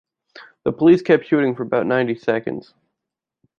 The 0.63 0.71
police 0.71 1.03
kept 1.03 1.27
shooting 1.27 1.53
for 1.55 1.61
about 1.61 1.85
ninety 1.85 2.15
seconds. 2.15 2.73